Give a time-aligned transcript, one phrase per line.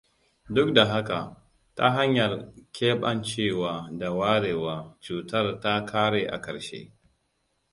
[0.55, 1.19] Duk da haka,
[1.75, 2.31] ta hanyar
[2.75, 6.91] keɓancewa da warewa, cutar ta ƙare a ƙarshe.